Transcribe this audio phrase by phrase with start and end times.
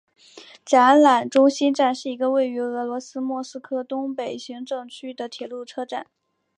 [0.65, 6.07] 展览中心站是一个位于俄罗斯莫斯科东北行政区的铁路车站。